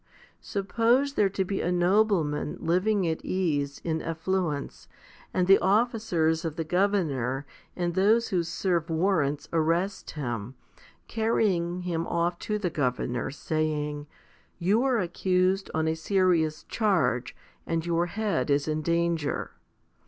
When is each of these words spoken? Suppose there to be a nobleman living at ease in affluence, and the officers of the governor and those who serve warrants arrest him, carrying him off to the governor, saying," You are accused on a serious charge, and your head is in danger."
Suppose 0.41 1.13
there 1.13 1.29
to 1.29 1.45
be 1.45 1.61
a 1.61 1.71
nobleman 1.71 2.57
living 2.59 3.07
at 3.07 3.23
ease 3.23 3.79
in 3.83 4.01
affluence, 4.01 4.87
and 5.31 5.45
the 5.45 5.59
officers 5.59 6.43
of 6.43 6.55
the 6.55 6.63
governor 6.63 7.45
and 7.75 7.93
those 7.93 8.29
who 8.29 8.41
serve 8.41 8.89
warrants 8.89 9.47
arrest 9.53 10.09
him, 10.09 10.55
carrying 11.07 11.81
him 11.81 12.07
off 12.07 12.39
to 12.39 12.57
the 12.57 12.71
governor, 12.71 13.29
saying," 13.29 14.07
You 14.57 14.81
are 14.85 14.97
accused 14.97 15.69
on 15.71 15.87
a 15.87 15.93
serious 15.93 16.63
charge, 16.63 17.35
and 17.67 17.85
your 17.85 18.07
head 18.07 18.49
is 18.49 18.67
in 18.67 18.81
danger." 18.81 19.51